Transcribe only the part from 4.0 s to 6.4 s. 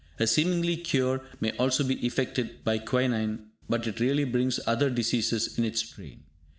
brings other diseases in its train.